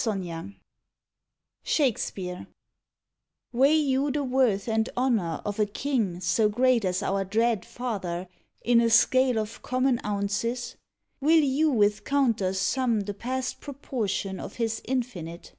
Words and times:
60 0.00 0.56
SHAKESPEARE 1.64 2.46
Weigh 3.50 3.74
you 3.76 4.12
the 4.12 4.22
worth 4.22 4.68
and 4.68 4.88
honor 4.96 5.42
of 5.44 5.58
a 5.58 5.66
king 5.66 6.20
So 6.20 6.48
great 6.48 6.84
as 6.84 7.02
our 7.02 7.24
dread 7.24 7.64
father 7.64 8.28
in 8.64 8.80
a 8.80 8.90
scale 8.90 9.40
Of 9.40 9.60
common 9.62 10.00
ounces? 10.04 10.76
Will 11.20 11.40
you 11.40 11.70
with 11.70 12.04
counters 12.04 12.60
sum 12.60 13.00
The 13.00 13.14
past 13.14 13.60
proportion 13.60 14.38
of 14.38 14.54
his 14.54 14.80
infinite? 14.84 15.56